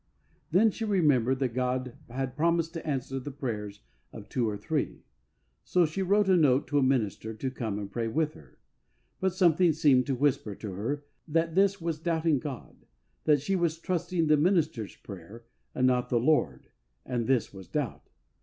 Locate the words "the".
3.19-3.29, 14.25-14.37, 16.09-16.19